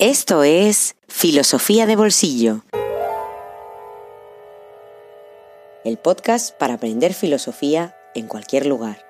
Esto 0.00 0.44
es 0.44 0.94
Filosofía 1.08 1.84
de 1.84 1.96
Bolsillo. 1.96 2.62
El 5.84 5.98
podcast 5.98 6.56
para 6.56 6.74
aprender 6.74 7.14
filosofía 7.14 7.96
en 8.14 8.28
cualquier 8.28 8.66
lugar. 8.66 9.04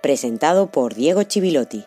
Presentado 0.00 0.70
por 0.70 0.94
Diego 0.94 1.24
Chivilotti. 1.24 1.86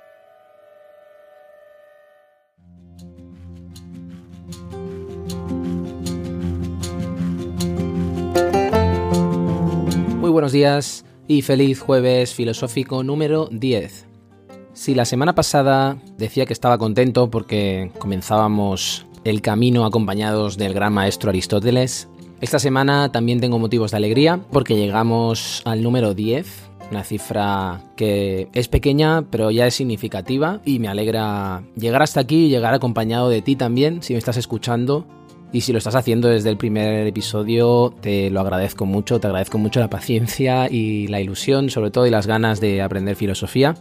Muy 10.17 10.29
buenos 10.29 10.51
días 10.51 11.05
y 11.29 11.41
feliz 11.41 11.79
jueves 11.79 12.33
filosófico 12.33 13.01
número 13.05 13.47
10. 13.49 14.12
Si 14.83 14.93
la 14.95 15.05
semana 15.05 15.33
pasada 15.33 15.95
decía 16.17 16.45
que 16.45 16.51
estaba 16.51 16.77
contento 16.77 17.29
porque 17.29 17.89
comenzábamos 17.99 19.05
el 19.23 19.41
camino 19.41 19.85
acompañados 19.85 20.57
del 20.57 20.73
gran 20.73 20.91
maestro 20.91 21.29
Aristóteles, 21.29 22.09
esta 22.41 22.59
semana 22.59 23.09
también 23.09 23.39
tengo 23.39 23.59
motivos 23.59 23.91
de 23.91 23.97
alegría 23.97 24.41
porque 24.51 24.75
llegamos 24.75 25.61
al 25.63 25.83
número 25.83 26.13
10, 26.13 26.71
una 26.91 27.05
cifra 27.05 27.79
que 27.95 28.49
es 28.51 28.67
pequeña 28.67 29.21
pero 29.31 29.51
ya 29.51 29.67
es 29.67 29.75
significativa 29.75 30.59
y 30.65 30.79
me 30.79 30.89
alegra 30.89 31.63
llegar 31.77 32.01
hasta 32.01 32.19
aquí 32.19 32.47
y 32.47 32.49
llegar 32.49 32.73
acompañado 32.73 33.29
de 33.29 33.41
ti 33.41 33.55
también 33.55 34.03
si 34.03 34.11
me 34.11 34.19
estás 34.19 34.35
escuchando 34.35 35.07
y 35.53 35.61
si 35.61 35.71
lo 35.71 35.77
estás 35.77 35.95
haciendo 35.95 36.27
desde 36.27 36.49
el 36.49 36.57
primer 36.57 37.07
episodio, 37.07 37.93
te 38.01 38.29
lo 38.29 38.41
agradezco 38.41 38.85
mucho, 38.85 39.21
te 39.21 39.27
agradezco 39.27 39.57
mucho 39.59 39.79
la 39.79 39.89
paciencia 39.89 40.67
y 40.69 41.07
la 41.07 41.21
ilusión, 41.21 41.69
sobre 41.69 41.91
todo, 41.91 42.07
y 42.07 42.09
las 42.09 42.25
ganas 42.25 42.59
de 42.59 42.81
aprender 42.81 43.15
filosofía. 43.15 43.75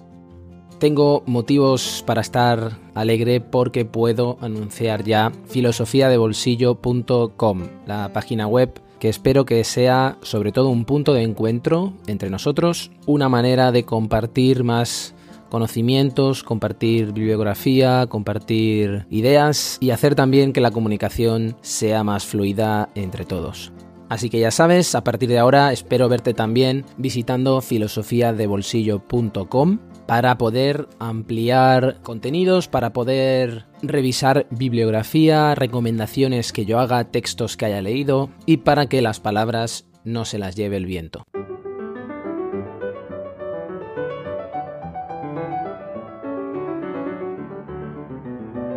Tengo 0.82 1.22
motivos 1.26 2.02
para 2.04 2.20
estar 2.22 2.72
alegre 2.96 3.40
porque 3.40 3.84
puedo 3.84 4.36
anunciar 4.40 5.04
ya 5.04 5.30
filosofiadebolsillo.com, 5.46 7.62
la 7.86 8.12
página 8.12 8.48
web 8.48 8.82
que 8.98 9.08
espero 9.08 9.44
que 9.44 9.62
sea 9.62 10.18
sobre 10.22 10.50
todo 10.50 10.70
un 10.70 10.84
punto 10.84 11.14
de 11.14 11.22
encuentro 11.22 11.92
entre 12.08 12.30
nosotros, 12.30 12.90
una 13.06 13.28
manera 13.28 13.70
de 13.70 13.84
compartir 13.84 14.64
más 14.64 15.14
conocimientos, 15.50 16.42
compartir 16.42 17.12
bibliografía, 17.12 18.08
compartir 18.08 19.06
ideas 19.08 19.76
y 19.78 19.90
hacer 19.90 20.16
también 20.16 20.52
que 20.52 20.60
la 20.60 20.72
comunicación 20.72 21.56
sea 21.60 22.02
más 22.02 22.26
fluida 22.26 22.88
entre 22.96 23.24
todos. 23.24 23.70
Así 24.08 24.30
que 24.30 24.40
ya 24.40 24.50
sabes, 24.50 24.96
a 24.96 25.04
partir 25.04 25.28
de 25.28 25.38
ahora 25.38 25.72
espero 25.72 26.08
verte 26.08 26.34
también 26.34 26.84
visitando 26.98 27.60
filosofiadebolsillo.com 27.60 29.78
para 30.12 30.36
poder 30.36 30.88
ampliar 30.98 32.02
contenidos, 32.02 32.68
para 32.68 32.92
poder 32.92 33.64
revisar 33.80 34.46
bibliografía, 34.50 35.54
recomendaciones 35.54 36.52
que 36.52 36.66
yo 36.66 36.80
haga, 36.80 37.04
textos 37.04 37.56
que 37.56 37.64
haya 37.64 37.80
leído 37.80 38.28
y 38.44 38.58
para 38.58 38.84
que 38.84 39.00
las 39.00 39.20
palabras 39.20 39.86
no 40.04 40.26
se 40.26 40.38
las 40.38 40.54
lleve 40.54 40.76
el 40.76 40.84
viento. 40.84 41.22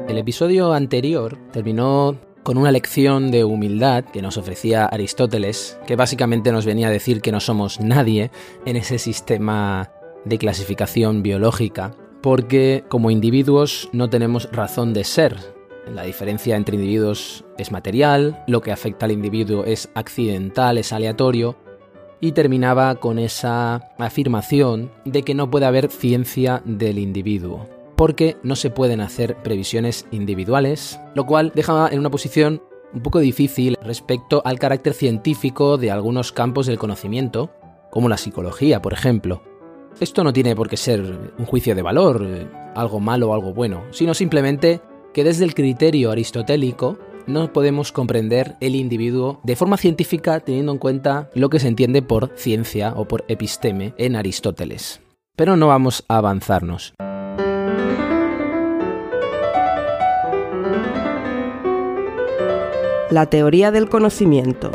El 0.07 0.17
episodio 0.17 0.71
anterior 0.71 1.37
terminó 1.51 2.17
con 2.43 2.57
una 2.57 2.71
lección 2.71 3.29
de 3.29 3.43
humildad 3.43 4.05
que 4.05 4.21
nos 4.21 4.37
ofrecía 4.37 4.85
Aristóteles, 4.85 5.77
que 5.85 5.97
básicamente 5.97 6.53
nos 6.53 6.65
venía 6.65 6.87
a 6.87 6.91
decir 6.91 7.19
que 7.21 7.33
no 7.33 7.41
somos 7.41 7.81
nadie 7.81 8.31
en 8.65 8.77
ese 8.77 8.99
sistema 8.99 9.91
de 10.25 10.37
clasificación 10.37 11.23
biológica, 11.23 11.95
porque 12.21 12.83
como 12.89 13.11
individuos 13.11 13.89
no 13.93 14.09
tenemos 14.09 14.49
razón 14.51 14.93
de 14.93 15.03
ser. 15.03 15.37
La 15.93 16.03
diferencia 16.03 16.55
entre 16.55 16.75
individuos 16.75 17.45
es 17.57 17.71
material, 17.71 18.43
lo 18.47 18.61
que 18.61 18.71
afecta 18.71 19.05
al 19.05 19.11
individuo 19.11 19.63
es 19.63 19.89
accidental, 19.93 20.79
es 20.79 20.91
aleatorio, 20.91 21.55
y 22.19 22.31
terminaba 22.31 22.95
con 22.95 23.19
esa 23.19 23.91
afirmación 23.99 24.91
de 25.05 25.23
que 25.23 25.35
no 25.35 25.51
puede 25.51 25.67
haber 25.67 25.89
ciencia 25.89 26.61
del 26.65 26.97
individuo, 26.97 27.67
porque 27.95 28.37
no 28.41 28.55
se 28.55 28.71
pueden 28.71 29.01
hacer 29.01 29.35
previsiones 29.43 30.07
individuales, 30.11 30.99
lo 31.13 31.25
cual 31.25 31.51
deja 31.53 31.87
en 31.91 31.99
una 31.99 32.09
posición 32.09 32.63
un 32.93 33.01
poco 33.01 33.19
difícil 33.19 33.77
respecto 33.83 34.41
al 34.45 34.57
carácter 34.57 34.93
científico 34.93 35.77
de 35.77 35.91
algunos 35.91 36.31
campos 36.31 36.65
del 36.65 36.79
conocimiento, 36.79 37.51
como 37.91 38.09
la 38.09 38.17
psicología, 38.17 38.81
por 38.81 38.93
ejemplo. 38.93 39.43
Esto 39.99 40.25
no 40.25 40.33
tiene 40.33 40.55
por 40.55 40.67
qué 40.67 40.75
ser 40.75 41.01
un 41.37 41.45
juicio 41.45 41.73
de 41.73 41.81
valor, 41.81 42.21
eh, 42.25 42.47
algo 42.75 42.99
malo 42.99 43.29
o 43.29 43.33
algo 43.33 43.53
bueno, 43.53 43.83
sino 43.91 44.13
simplemente 44.13 44.81
que 45.13 45.23
desde 45.23 45.45
el 45.45 45.55
criterio 45.55 46.11
aristotélico 46.11 46.99
no 47.27 47.53
podemos 47.53 47.93
comprender 47.93 48.57
el 48.59 48.75
individuo 48.75 49.39
de 49.43 49.55
forma 49.55 49.77
científica 49.77 50.41
teniendo 50.41 50.73
en 50.73 50.79
cuenta 50.79 51.29
lo 51.33 51.49
que 51.49 51.59
se 51.59 51.69
entiende 51.69 52.01
por 52.01 52.31
ciencia 52.35 52.93
o 52.95 53.07
por 53.07 53.23
episteme 53.29 53.93
en 53.97 54.17
Aristóteles. 54.17 54.99
Pero 55.37 55.55
no 55.55 55.67
vamos 55.67 56.03
a 56.09 56.17
avanzarnos. 56.17 56.93
La 63.09 63.27
teoría 63.29 63.71
del 63.71 63.87
conocimiento. 63.87 64.71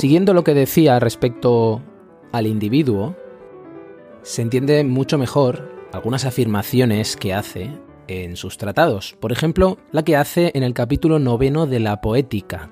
Siguiendo 0.00 0.32
lo 0.32 0.44
que 0.44 0.54
decía 0.54 0.98
respecto 0.98 1.82
al 2.32 2.46
individuo, 2.46 3.14
se 4.22 4.40
entiende 4.40 4.82
mucho 4.82 5.18
mejor 5.18 5.70
algunas 5.92 6.24
afirmaciones 6.24 7.18
que 7.18 7.34
hace 7.34 7.70
en 8.08 8.36
sus 8.36 8.56
tratados. 8.56 9.14
Por 9.20 9.30
ejemplo, 9.30 9.76
la 9.92 10.02
que 10.02 10.16
hace 10.16 10.52
en 10.54 10.62
el 10.62 10.72
capítulo 10.72 11.18
noveno 11.18 11.66
de 11.66 11.80
la 11.80 12.00
poética. 12.00 12.70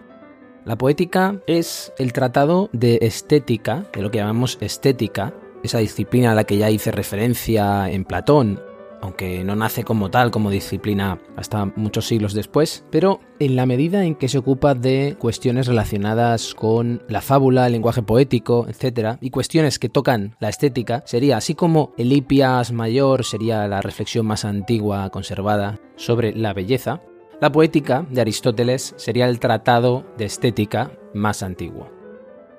La 0.64 0.78
poética 0.78 1.42
es 1.46 1.92
el 1.98 2.14
tratado 2.14 2.70
de 2.72 3.00
estética, 3.02 3.84
de 3.92 4.00
lo 4.00 4.10
que 4.10 4.16
llamamos 4.20 4.56
estética, 4.62 5.34
esa 5.62 5.80
disciplina 5.80 6.32
a 6.32 6.34
la 6.34 6.44
que 6.44 6.56
ya 6.56 6.70
hice 6.70 6.92
referencia 6.92 7.90
en 7.90 8.06
Platón 8.06 8.58
aunque 9.00 9.44
no 9.44 9.56
nace 9.56 9.84
como 9.84 10.10
tal, 10.10 10.30
como 10.30 10.50
disciplina 10.50 11.20
hasta 11.36 11.66
muchos 11.76 12.06
siglos 12.06 12.34
después, 12.34 12.84
pero 12.90 13.20
en 13.38 13.56
la 13.56 13.66
medida 13.66 14.04
en 14.04 14.14
que 14.14 14.28
se 14.28 14.38
ocupa 14.38 14.74
de 14.74 15.16
cuestiones 15.18 15.66
relacionadas 15.66 16.54
con 16.54 17.02
la 17.08 17.20
fábula, 17.20 17.66
el 17.66 17.72
lenguaje 17.72 18.02
poético, 18.02 18.66
etc., 18.68 19.18
y 19.20 19.30
cuestiones 19.30 19.78
que 19.78 19.88
tocan 19.88 20.36
la 20.40 20.48
estética, 20.48 21.02
sería 21.06 21.36
así 21.36 21.54
como 21.54 21.92
el 21.96 22.12
Hipias 22.12 22.72
mayor 22.72 23.24
sería 23.24 23.66
la 23.68 23.80
reflexión 23.80 24.26
más 24.26 24.44
antigua 24.44 25.10
conservada 25.10 25.78
sobre 25.96 26.34
la 26.34 26.52
belleza, 26.52 27.00
la 27.40 27.52
poética 27.52 28.04
de 28.10 28.20
Aristóteles 28.20 28.94
sería 28.96 29.28
el 29.28 29.38
tratado 29.38 30.04
de 30.16 30.24
estética 30.24 30.90
más 31.14 31.44
antiguo. 31.44 31.88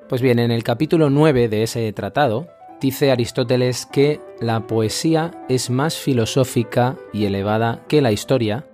Pues 0.07 0.21
bien, 0.21 0.39
en 0.39 0.51
el 0.51 0.63
capítulo 0.63 1.09
9 1.09 1.49
de 1.49 1.63
ese 1.63 1.91
tratado, 1.91 2.47
Dice 2.81 3.11
Aristóteles 3.11 3.85
que 3.85 4.21
la 4.39 4.65
poesía 4.65 5.31
es 5.49 5.69
más 5.69 5.97
filosófica 5.97 6.95
y 7.11 7.25
elevada 7.25 7.83
que 7.89 8.01
la 8.01 8.13
historia, 8.13 8.67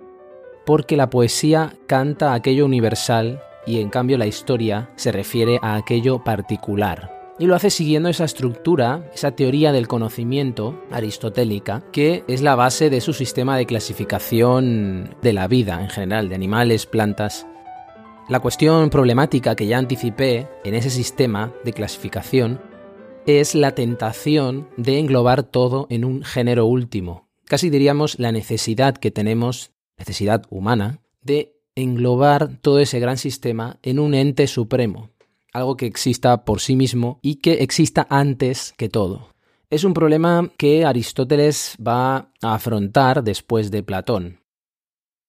porque 0.64 0.96
la 0.96 1.10
poesía 1.10 1.74
canta 1.88 2.32
aquello 2.32 2.64
universal 2.66 3.42
y 3.66 3.80
en 3.80 3.88
cambio 3.88 4.16
la 4.16 4.28
historia 4.28 4.90
se 4.94 5.10
refiere 5.10 5.58
a 5.60 5.74
aquello 5.74 6.22
particular. 6.22 7.34
Y 7.38 7.46
lo 7.46 7.56
hace 7.56 7.68
siguiendo 7.68 8.08
esa 8.08 8.24
estructura, 8.24 9.10
esa 9.12 9.32
teoría 9.32 9.72
del 9.72 9.88
conocimiento 9.88 10.80
aristotélica, 10.92 11.82
que 11.92 12.22
es 12.28 12.42
la 12.42 12.54
base 12.54 12.90
de 12.90 13.00
su 13.00 13.12
sistema 13.12 13.58
de 13.58 13.66
clasificación 13.66 15.16
de 15.20 15.32
la 15.32 15.48
vida 15.48 15.82
en 15.82 15.90
general, 15.90 16.28
de 16.28 16.36
animales, 16.36 16.86
plantas. 16.86 17.46
La 18.28 18.40
cuestión 18.40 18.88
problemática 18.88 19.56
que 19.56 19.66
ya 19.66 19.78
anticipé 19.78 20.48
en 20.64 20.74
ese 20.74 20.90
sistema 20.90 21.52
de 21.64 21.72
clasificación 21.72 22.60
es 23.26 23.56
la 23.56 23.72
tentación 23.72 24.68
de 24.76 25.00
englobar 25.00 25.42
todo 25.42 25.88
en 25.90 26.04
un 26.04 26.22
género 26.22 26.66
último. 26.66 27.28
Casi 27.44 27.70
diríamos 27.70 28.20
la 28.20 28.30
necesidad 28.30 28.96
que 28.96 29.10
tenemos, 29.10 29.72
necesidad 29.98 30.44
humana, 30.48 31.00
de 31.22 31.56
englobar 31.74 32.56
todo 32.60 32.78
ese 32.78 33.00
gran 33.00 33.18
sistema 33.18 33.78
en 33.82 33.98
un 33.98 34.14
ente 34.14 34.46
supremo, 34.46 35.10
algo 35.52 35.76
que 35.76 35.86
exista 35.86 36.44
por 36.44 36.60
sí 36.60 36.76
mismo 36.76 37.18
y 37.20 37.36
que 37.36 37.54
exista 37.64 38.06
antes 38.10 38.72
que 38.76 38.88
todo. 38.88 39.34
Es 39.70 39.82
un 39.82 39.92
problema 39.92 40.52
que 40.56 40.84
Aristóteles 40.84 41.76
va 41.84 42.30
a 42.40 42.54
afrontar 42.54 43.24
después 43.24 43.72
de 43.72 43.82
Platón. 43.82 44.40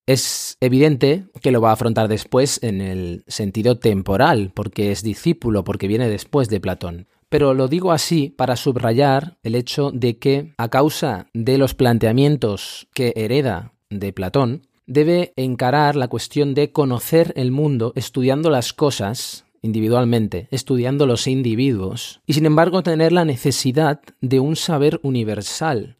Es 0.05 0.55
evidente 0.61 1.25
que 1.41 1.51
lo 1.51 1.59
va 1.59 1.71
a 1.71 1.73
afrontar 1.73 2.07
después 2.07 2.61
en 2.63 2.79
el 2.79 3.23
sentido 3.27 3.79
temporal, 3.79 4.51
porque 4.53 4.91
es 4.91 5.01
discípulo, 5.01 5.63
porque 5.63 5.87
viene 5.87 6.07
después 6.07 6.47
de 6.47 6.61
Platón. 6.61 7.07
Pero 7.29 7.53
lo 7.53 7.67
digo 7.67 7.91
así 7.91 8.29
para 8.29 8.55
subrayar 8.55 9.37
el 9.43 9.55
hecho 9.55 9.91
de 9.91 10.17
que, 10.17 10.53
a 10.57 10.69
causa 10.69 11.27
de 11.33 11.57
los 11.57 11.73
planteamientos 11.73 12.87
que 12.93 13.13
hereda 13.15 13.73
de 13.89 14.13
Platón, 14.13 14.67
debe 14.85 15.33
encarar 15.35 15.95
la 15.95 16.07
cuestión 16.07 16.53
de 16.53 16.71
conocer 16.71 17.33
el 17.35 17.51
mundo 17.51 17.91
estudiando 17.95 18.49
las 18.49 18.71
cosas 18.71 19.45
individualmente, 19.61 20.47
estudiando 20.51 21.05
los 21.05 21.27
individuos, 21.27 22.21
y 22.25 22.33
sin 22.33 22.45
embargo 22.45 22.83
tener 22.83 23.11
la 23.11 23.25
necesidad 23.25 23.99
de 24.21 24.39
un 24.39 24.55
saber 24.55 24.99
universal, 25.03 25.97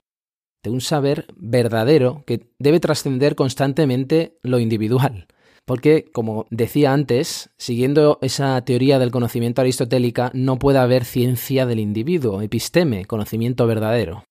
de 0.64 0.70
un 0.70 0.80
saber 0.80 1.28
verdadero 1.36 2.24
que 2.26 2.48
debe 2.60 2.80
trascender 2.80 3.36
constantemente 3.36 4.38
lo 4.42 4.60
individual. 4.60 5.28
Porque, 5.68 6.06
como 6.14 6.46
decía 6.50 6.94
antes, 6.94 7.50
siguiendo 7.58 8.20
esa 8.22 8.62
teoría 8.62 9.00
del 9.00 9.12
conocimiento 9.12 9.60
aristotélica, 9.60 10.32
no 10.34 10.60
puede 10.60 10.80
haber 10.80 11.04
ciencia 11.04 11.66
del 11.66 11.80
individuo, 11.80 12.42
episteme, 12.42 13.04
conocimiento 13.04 13.68
verdadero. 13.68 14.24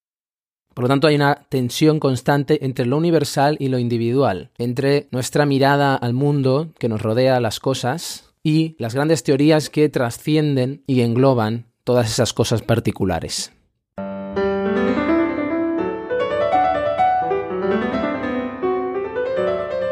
Por 0.72 0.84
lo 0.84 0.88
tanto, 0.88 1.08
hay 1.08 1.16
una 1.16 1.34
tensión 1.50 2.00
constante 2.00 2.64
entre 2.64 2.86
lo 2.86 2.96
universal 2.96 3.58
y 3.60 3.68
lo 3.68 3.78
individual, 3.78 4.50
entre 4.56 5.08
nuestra 5.10 5.44
mirada 5.44 5.94
al 5.94 6.14
mundo 6.14 6.72
que 6.78 6.88
nos 6.88 7.02
rodea, 7.02 7.38
las 7.38 7.60
cosas, 7.60 8.32
y 8.42 8.74
las 8.78 8.94
grandes 8.94 9.22
teorías 9.22 9.68
que 9.68 9.90
trascienden 9.90 10.84
y 10.86 11.02
engloban 11.02 11.66
todas 11.84 12.10
esas 12.10 12.32
cosas 12.32 12.62
particulares. 12.62 13.52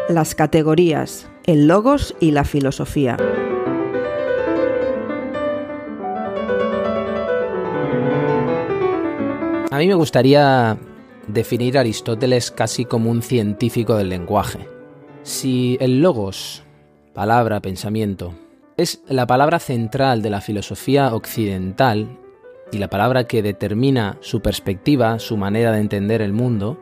Las 0.09 0.35
categorías 0.35 1.29
el 1.47 1.67
logos 1.67 2.15
y 2.21 2.31
la 2.31 2.45
filosofía. 2.45 3.19
A 9.71 9.79
mí 9.79 9.87
me 9.87 9.95
gustaría 9.95 10.79
definir 11.27 11.77
a 11.77 11.81
Aristóteles 11.81 12.51
casi 12.51 12.85
como 12.87 13.11
un 13.11 13.23
científico 13.23 13.97
del 13.97 14.09
lenguaje. 14.09 14.69
Si 15.23 15.77
el 15.81 16.01
logos, 16.01 16.63
palabra, 17.13 17.61
pensamiento, 17.61 18.35
es 18.77 19.03
la 19.07 19.27
palabra 19.27 19.59
central 19.59 20.23
de 20.23 20.31
la 20.31 20.41
filosofía 20.41 21.15
occidental 21.15 22.19
y 22.73 22.79
la 22.79 22.89
palabra 22.89 23.25
que 23.25 23.43
determina 23.43 24.17
su 24.21 24.41
perspectiva, 24.41 25.19
su 25.19 25.37
manera 25.37 25.73
de 25.73 25.81
entender 25.81 26.23
el 26.23 26.33
mundo, 26.33 26.79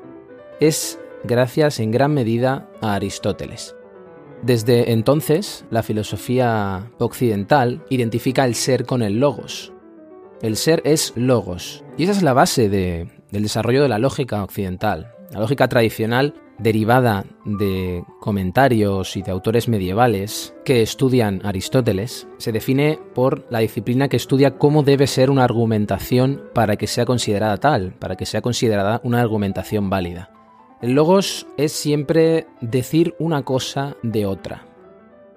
es 0.60 1.00
gracias 1.24 1.80
en 1.80 1.90
gran 1.90 2.14
medida 2.14 2.68
a 2.80 2.94
Aristóteles. 2.94 3.74
Desde 4.42 4.90
entonces, 4.90 5.64
la 5.70 5.84
filosofía 5.84 6.90
occidental 6.98 7.84
identifica 7.90 8.44
el 8.44 8.56
ser 8.56 8.86
con 8.86 9.02
el 9.02 9.20
logos. 9.20 9.72
El 10.42 10.56
ser 10.56 10.82
es 10.84 11.12
logos, 11.14 11.84
y 11.96 12.02
esa 12.02 12.12
es 12.12 12.22
la 12.24 12.32
base 12.32 12.68
del 12.68 13.08
desarrollo 13.30 13.82
de 13.82 13.88
la 13.88 14.00
lógica 14.00 14.42
occidental. 14.42 15.12
La 15.30 15.38
lógica 15.38 15.68
tradicional, 15.68 16.34
derivada 16.58 17.24
de 17.44 18.02
comentarios 18.18 19.16
y 19.16 19.22
de 19.22 19.30
autores 19.30 19.68
medievales 19.68 20.54
que 20.64 20.82
estudian 20.82 21.40
Aristóteles, 21.44 22.26
se 22.38 22.50
define 22.50 22.98
por 23.14 23.46
la 23.48 23.60
disciplina 23.60 24.08
que 24.08 24.16
estudia 24.16 24.58
cómo 24.58 24.82
debe 24.82 25.06
ser 25.06 25.30
una 25.30 25.44
argumentación 25.44 26.42
para 26.52 26.74
que 26.76 26.88
sea 26.88 27.06
considerada 27.06 27.58
tal, 27.58 27.92
para 27.92 28.16
que 28.16 28.26
sea 28.26 28.42
considerada 28.42 29.00
una 29.04 29.20
argumentación 29.20 29.88
válida. 29.88 30.31
El 30.82 30.94
logos 30.94 31.46
es 31.56 31.70
siempre 31.70 32.48
decir 32.60 33.14
una 33.20 33.44
cosa 33.44 33.96
de 34.02 34.26
otra. 34.26 34.66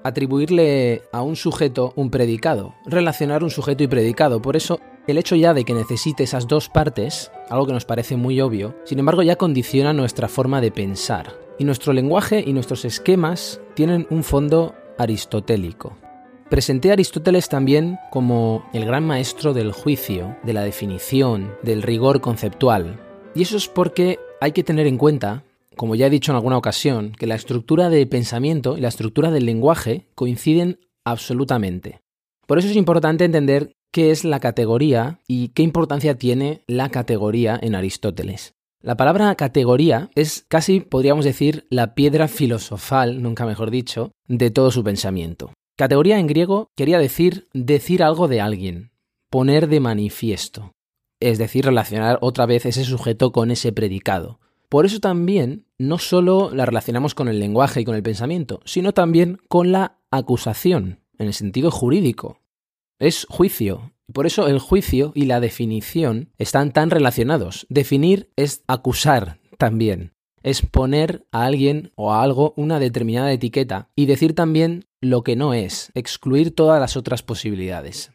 Atribuirle 0.03 1.03
a 1.11 1.21
un 1.21 1.35
sujeto 1.35 1.93
un 1.95 2.09
predicado, 2.09 2.73
relacionar 2.87 3.43
un 3.43 3.51
sujeto 3.51 3.83
y 3.83 3.87
predicado. 3.87 4.41
Por 4.41 4.55
eso, 4.55 4.79
el 5.05 5.19
hecho 5.19 5.35
ya 5.35 5.53
de 5.53 5.63
que 5.63 5.75
necesite 5.75 6.23
esas 6.23 6.47
dos 6.47 6.67
partes, 6.67 7.31
algo 7.47 7.67
que 7.67 7.73
nos 7.73 7.85
parece 7.85 8.15
muy 8.15 8.41
obvio, 8.41 8.73
sin 8.85 8.97
embargo 8.97 9.21
ya 9.21 9.35
condiciona 9.35 9.93
nuestra 9.93 10.27
forma 10.29 10.61
de 10.61 10.71
pensar. 10.71 11.35
Y 11.59 11.63
nuestro 11.63 11.93
lenguaje 11.93 12.43
y 12.43 12.51
nuestros 12.51 12.83
esquemas 12.83 13.61
tienen 13.75 14.07
un 14.09 14.23
fondo 14.23 14.73
aristotélico. 14.97 15.95
Presenté 16.49 16.89
a 16.89 16.93
Aristóteles 16.93 17.49
también 17.49 17.99
como 18.09 18.67
el 18.73 18.85
gran 18.85 19.05
maestro 19.05 19.53
del 19.53 19.73
juicio, 19.73 20.37
de 20.41 20.53
la 20.53 20.63
definición, 20.63 21.55
del 21.61 21.83
rigor 21.83 22.19
conceptual. 22.19 22.99
Y 23.35 23.43
eso 23.43 23.57
es 23.57 23.67
porque 23.67 24.17
hay 24.39 24.51
que 24.51 24.63
tener 24.63 24.87
en 24.87 24.97
cuenta, 24.97 25.43
como 25.75 25.95
ya 25.95 26.07
he 26.07 26.09
dicho 26.09 26.31
en 26.31 26.35
alguna 26.35 26.57
ocasión, 26.57 27.13
que 27.17 27.27
la 27.27 27.35
estructura 27.35 27.89
de 27.89 28.05
pensamiento 28.05 28.77
y 28.77 28.81
la 28.81 28.89
estructura 28.89 29.31
del 29.31 29.45
lenguaje 29.45 30.07
coinciden 30.15 30.79
absolutamente. 31.03 32.01
Por 32.47 32.59
eso 32.59 32.67
es 32.67 32.75
importante 32.75 33.25
entender 33.25 33.73
qué 33.91 34.11
es 34.11 34.23
la 34.23 34.39
categoría 34.39 35.19
y 35.27 35.49
qué 35.49 35.63
importancia 35.63 36.17
tiene 36.17 36.63
la 36.67 36.89
categoría 36.89 37.59
en 37.61 37.75
Aristóteles. 37.75 38.53
La 38.81 38.97
palabra 38.97 39.33
categoría 39.35 40.09
es 40.15 40.45
casi, 40.47 40.79
podríamos 40.79 41.25
decir, 41.25 41.65
la 41.69 41.95
piedra 41.95 42.27
filosofal, 42.27 43.21
nunca 43.21 43.45
mejor 43.45 43.71
dicho, 43.71 44.11
de 44.27 44.51
todo 44.51 44.69
su 44.69 44.83
pensamiento. 44.83 45.53
Categoría 45.75 46.19
en 46.19 46.27
griego 46.27 46.67
quería 46.75 46.99
decir 46.99 47.47
decir 47.53 48.03
algo 48.03 48.27
de 48.27 48.41
alguien, 48.41 48.91
poner 49.31 49.67
de 49.67 49.79
manifiesto 49.79 50.74
es 51.19 51.37
decir, 51.37 51.65
relacionar 51.65 52.17
otra 52.21 52.45
vez 52.45 52.65
ese 52.65 52.83
sujeto 52.83 53.31
con 53.31 53.51
ese 53.51 53.71
predicado. 53.71 54.39
Por 54.69 54.85
eso 54.85 54.99
también 54.99 55.65
no 55.77 55.97
solo 55.97 56.49
la 56.51 56.65
relacionamos 56.65 57.15
con 57.15 57.27
el 57.27 57.39
lenguaje 57.39 57.81
y 57.81 57.85
con 57.85 57.95
el 57.95 58.03
pensamiento, 58.03 58.61
sino 58.65 58.93
también 58.93 59.39
con 59.47 59.71
la 59.71 59.99
acusación, 60.11 60.99
en 61.17 61.27
el 61.27 61.33
sentido 61.33 61.71
jurídico. 61.71 62.41
Es 62.99 63.25
juicio. 63.29 63.93
Por 64.11 64.25
eso 64.25 64.47
el 64.47 64.59
juicio 64.59 65.11
y 65.15 65.25
la 65.25 65.39
definición 65.39 66.29
están 66.37 66.71
tan 66.71 66.89
relacionados. 66.89 67.65
Definir 67.69 68.31
es 68.35 68.63
acusar 68.67 69.39
también. 69.57 70.13
Es 70.43 70.61
poner 70.61 71.25
a 71.31 71.45
alguien 71.45 71.91
o 71.95 72.13
a 72.13 72.21
algo 72.21 72.53
una 72.55 72.79
determinada 72.79 73.31
etiqueta 73.31 73.89
y 73.95 74.05
decir 74.05 74.35
también 74.35 74.85
lo 75.01 75.23
que 75.23 75.35
no 75.35 75.53
es, 75.53 75.91
excluir 75.95 76.53
todas 76.53 76.79
las 76.79 76.97
otras 76.97 77.23
posibilidades. 77.23 78.11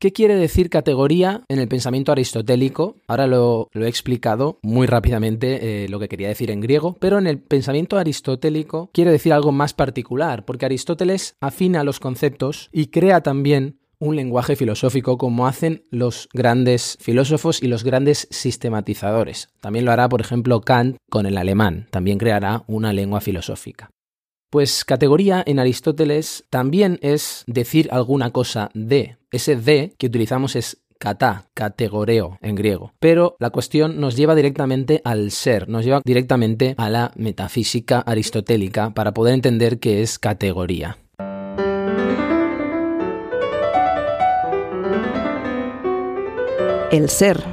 ¿Qué 0.00 0.12
quiere 0.12 0.36
decir 0.36 0.70
categoría 0.70 1.42
en 1.48 1.58
el 1.58 1.66
pensamiento 1.66 2.12
aristotélico? 2.12 2.98
Ahora 3.08 3.26
lo, 3.26 3.68
he 3.74 3.88
explicado 3.88 4.60
muy 4.62 4.86
rápidamente 4.86 5.84
eh, 5.84 5.88
lo 5.88 5.98
que 5.98 6.08
quería 6.08 6.28
decir 6.28 6.52
en 6.52 6.60
griego, 6.60 6.96
pero 7.00 7.18
en 7.18 7.26
el 7.26 7.40
pensamiento 7.40 7.98
aristotélico 7.98 8.90
quiere 8.92 9.10
decir 9.10 9.32
algo 9.32 9.50
más 9.50 9.74
particular, 9.74 10.44
porque 10.44 10.66
Aristóteles 10.66 11.34
afina 11.40 11.82
los 11.82 11.98
conceptos 11.98 12.68
y 12.72 12.86
crea 12.86 13.24
también 13.24 13.80
un 13.98 14.14
lenguaje 14.14 14.54
filosófico 14.54 15.18
como 15.18 15.48
hacen 15.48 15.84
los 15.90 16.28
grandes 16.32 16.96
filósofos 17.00 17.60
y 17.60 17.66
los 17.66 17.82
grandes 17.82 18.28
sistematizadores. 18.30 19.48
También 19.60 19.84
lo 19.84 19.90
hará, 19.90 20.08
por 20.08 20.20
ejemplo, 20.20 20.60
Kant 20.60 20.96
con 21.10 21.26
el 21.26 21.36
alemán, 21.36 21.88
también 21.90 22.18
creará 22.18 22.62
una 22.68 22.92
lengua 22.92 23.20
filosófica. 23.20 23.90
Pues 24.50 24.84
categoría 24.84 25.42
en 25.44 25.58
Aristóteles 25.58 26.44
también 26.48 26.98
es 27.02 27.44
decir 27.46 27.88
alguna 27.90 28.30
cosa 28.30 28.70
de. 28.72 29.17
Ese 29.30 29.56
de 29.56 29.92
que 29.98 30.06
utilizamos 30.06 30.56
es 30.56 30.78
kata, 30.98 31.50
categoreo 31.52 32.38
en 32.40 32.54
griego. 32.54 32.94
Pero 32.98 33.36
la 33.38 33.50
cuestión 33.50 34.00
nos 34.00 34.16
lleva 34.16 34.34
directamente 34.34 35.02
al 35.04 35.30
ser, 35.32 35.68
nos 35.68 35.84
lleva 35.84 36.00
directamente 36.02 36.74
a 36.78 36.88
la 36.88 37.12
metafísica 37.14 38.00
aristotélica 38.00 38.94
para 38.94 39.12
poder 39.12 39.34
entender 39.34 39.78
qué 39.78 40.00
es 40.02 40.18
categoría. 40.18 40.96
El 46.90 47.10
ser 47.10 47.44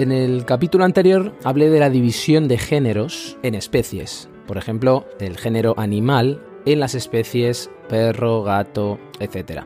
En 0.00 0.10
el 0.10 0.44
capítulo 0.44 0.84
anterior 0.84 1.32
hablé 1.44 1.70
de 1.70 1.78
la 1.78 1.88
división 1.88 2.48
de 2.48 2.58
géneros 2.58 3.38
en 3.44 3.54
especies. 3.54 4.31
Por 4.46 4.58
ejemplo, 4.58 5.06
el 5.20 5.36
género 5.36 5.74
animal 5.76 6.42
en 6.66 6.80
las 6.80 6.94
especies 6.94 7.70
perro, 7.88 8.42
gato, 8.42 8.98
etc. 9.20 9.64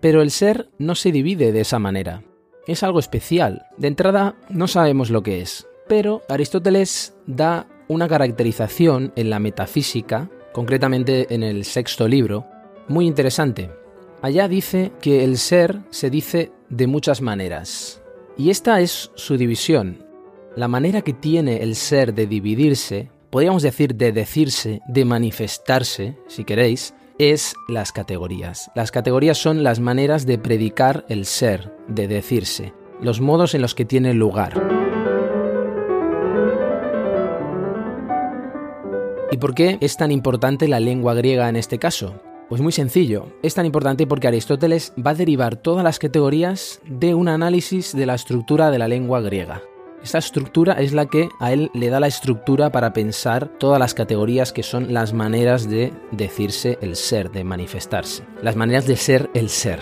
Pero 0.00 0.22
el 0.22 0.30
ser 0.30 0.68
no 0.78 0.94
se 0.94 1.12
divide 1.12 1.52
de 1.52 1.60
esa 1.60 1.78
manera. 1.78 2.22
Es 2.66 2.82
algo 2.82 2.98
especial. 2.98 3.66
De 3.78 3.88
entrada 3.88 4.36
no 4.48 4.68
sabemos 4.68 5.10
lo 5.10 5.22
que 5.22 5.40
es. 5.40 5.66
Pero 5.88 6.22
Aristóteles 6.28 7.14
da 7.26 7.66
una 7.88 8.08
caracterización 8.08 9.12
en 9.16 9.30
la 9.30 9.38
metafísica, 9.38 10.30
concretamente 10.52 11.34
en 11.34 11.42
el 11.42 11.64
sexto 11.64 12.08
libro, 12.08 12.46
muy 12.88 13.06
interesante. 13.06 13.70
Allá 14.22 14.48
dice 14.48 14.92
que 15.00 15.24
el 15.24 15.36
ser 15.36 15.80
se 15.90 16.08
dice 16.08 16.52
de 16.70 16.86
muchas 16.86 17.20
maneras. 17.20 18.02
Y 18.38 18.50
esta 18.50 18.80
es 18.80 19.10
su 19.14 19.36
división. 19.36 20.06
La 20.56 20.68
manera 20.68 21.02
que 21.02 21.12
tiene 21.12 21.62
el 21.62 21.74
ser 21.74 22.14
de 22.14 22.26
dividirse, 22.26 23.10
podríamos 23.34 23.64
decir 23.64 23.96
de 23.96 24.12
decirse, 24.12 24.80
de 24.86 25.04
manifestarse, 25.04 26.16
si 26.28 26.44
queréis, 26.44 26.94
es 27.18 27.56
las 27.66 27.90
categorías. 27.90 28.70
Las 28.76 28.92
categorías 28.92 29.38
son 29.38 29.64
las 29.64 29.80
maneras 29.80 30.24
de 30.24 30.38
predicar 30.38 31.04
el 31.08 31.26
ser, 31.26 31.74
de 31.88 32.06
decirse, 32.06 32.74
los 33.00 33.20
modos 33.20 33.56
en 33.56 33.62
los 33.62 33.74
que 33.74 33.84
tiene 33.84 34.14
lugar. 34.14 34.52
¿Y 39.32 39.36
por 39.38 39.56
qué 39.56 39.78
es 39.80 39.96
tan 39.96 40.12
importante 40.12 40.68
la 40.68 40.78
lengua 40.78 41.14
griega 41.14 41.48
en 41.48 41.56
este 41.56 41.80
caso? 41.80 42.22
Pues 42.48 42.60
muy 42.60 42.70
sencillo, 42.70 43.34
es 43.42 43.54
tan 43.54 43.66
importante 43.66 44.06
porque 44.06 44.28
Aristóteles 44.28 44.92
va 45.04 45.10
a 45.10 45.14
derivar 45.14 45.56
todas 45.56 45.82
las 45.82 45.98
categorías 45.98 46.80
de 46.86 47.16
un 47.16 47.26
análisis 47.26 47.96
de 47.96 48.06
la 48.06 48.14
estructura 48.14 48.70
de 48.70 48.78
la 48.78 48.86
lengua 48.86 49.20
griega. 49.22 49.60
Esta 50.04 50.18
estructura 50.18 50.74
es 50.74 50.92
la 50.92 51.06
que 51.06 51.30
a 51.40 51.54
él 51.54 51.70
le 51.72 51.88
da 51.88 51.98
la 51.98 52.08
estructura 52.08 52.70
para 52.70 52.92
pensar 52.92 53.48
todas 53.58 53.78
las 53.78 53.94
categorías 53.94 54.52
que 54.52 54.62
son 54.62 54.92
las 54.92 55.14
maneras 55.14 55.66
de 55.66 55.94
decirse 56.12 56.76
el 56.82 56.94
ser, 56.94 57.30
de 57.30 57.42
manifestarse. 57.42 58.22
Las 58.42 58.54
maneras 58.54 58.86
de 58.86 58.96
ser 58.96 59.30
el 59.32 59.48
ser. 59.48 59.80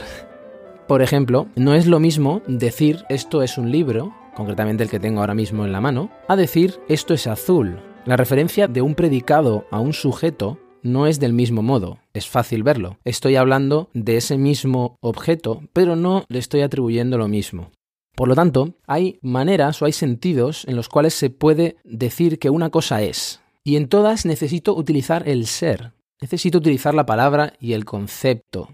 Por 0.87 1.03
ejemplo, 1.03 1.49
no 1.57 1.75
es 1.75 1.89
lo 1.89 1.99
mismo 1.99 2.41
decir 2.47 3.03
esto 3.09 3.43
es 3.43 3.59
un 3.59 3.73
libro, 3.73 4.15
concretamente 4.37 4.85
el 4.85 4.91
que 4.91 5.01
tengo 5.01 5.19
ahora 5.19 5.35
mismo 5.35 5.65
en 5.65 5.73
la 5.73 5.81
mano, 5.81 6.09
a 6.29 6.37
decir 6.37 6.79
esto 6.89 7.15
es 7.15 7.27
azul. 7.27 7.81
La 8.07 8.17
referencia 8.17 8.69
de 8.69 8.81
un 8.81 8.95
predicado 8.95 9.67
a 9.73 9.81
un 9.81 9.93
sujeto 9.93 10.57
no 10.85 11.09
es 11.09 11.19
del 11.19 11.33
mismo 11.33 11.63
modo, 11.63 11.99
es 12.15 12.29
fácil 12.29 12.63
verlo. 12.63 12.97
Estoy 13.05 13.35
hablando 13.35 13.91
de 13.93 14.19
ese 14.19 14.39
mismo 14.39 14.99
objeto, 15.01 15.63
pero 15.73 15.97
no 15.97 16.25
le 16.29 16.39
estoy 16.39 16.61
atribuyendo 16.61 17.19
lo 17.19 17.27
mismo. 17.27 17.73
Por 18.15 18.29
lo 18.29 18.35
tanto, 18.35 18.75
hay 18.87 19.19
maneras 19.23 19.81
o 19.81 19.87
hay 19.87 19.93
sentidos 19.93 20.65
en 20.67 20.77
los 20.77 20.89
cuales 20.89 21.15
se 21.15 21.31
puede 21.31 21.77
decir 21.85 22.39
que 22.39 22.51
una 22.51 22.71
cosa 22.71 23.03
es. 23.03 23.41
Y 23.65 23.77
en 23.77 23.89
todas 23.89 24.27
necesito 24.27 24.75
utilizar 24.75 25.29
el 25.29 25.47
ser. 25.47 25.93
Necesito 26.21 26.59
utilizar 26.59 26.95
la 26.95 27.07
palabra 27.07 27.55
y 27.59 27.73
el 27.73 27.85
concepto. 27.85 28.69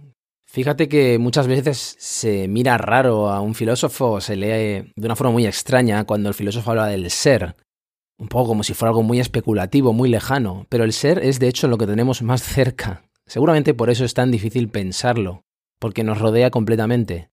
Fíjate 0.47 0.89
que 0.89 1.19
muchas 1.19 1.47
veces 1.47 1.97
se 1.99 2.49
mira 2.49 2.79
raro 2.79 3.29
a 3.29 3.41
un 3.41 3.55
filósofo, 3.55 4.21
se 4.21 4.35
lee 4.35 4.93
de 4.97 5.07
una 5.07 5.15
forma 5.15 5.33
muy 5.33 5.47
extraña 5.47 6.05
cuando 6.05 6.31
el 6.31 6.35
filósofo 6.35 6.71
habla 6.71 6.87
del 6.87 7.11
ser. 7.11 7.55
Un 8.19 8.29
poco 8.29 8.49
como 8.49 8.65
si 8.65 8.75
fuera 8.75 8.91
algo 8.91 9.03
muy 9.03 9.21
especulativo, 9.21 9.93
muy 9.93 10.09
lejano. 10.09 10.67
Pero 10.69 10.85
el 10.85 10.93
ser 10.93 11.19
es 11.19 11.39
de 11.39 11.49
hecho 11.49 11.69
lo 11.69 11.79
que 11.79 11.87
tenemos 11.87 12.23
más 12.23 12.43
cerca. 12.43 13.05
Seguramente 13.27 13.75
por 13.75 13.91
eso 13.91 14.05
es 14.05 14.15
tan 14.15 14.31
difícil 14.31 14.69
pensarlo, 14.69 15.43
porque 15.79 16.03
nos 16.03 16.19
rodea 16.19 16.51
completamente. 16.51 17.29